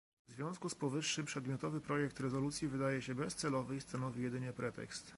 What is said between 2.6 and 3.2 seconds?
wydaje się